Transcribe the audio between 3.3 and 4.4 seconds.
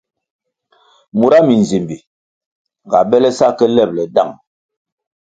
sa ke lebʼle dang.